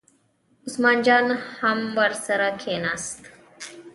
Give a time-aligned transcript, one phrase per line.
[0.67, 1.27] عثمان جان
[1.61, 3.21] هم ورسره کېناست.